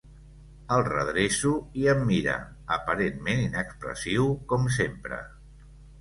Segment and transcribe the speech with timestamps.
[0.75, 1.51] El redreço
[1.83, 2.37] i em mira,
[2.77, 5.21] aparentment inexpressiu, com sempre.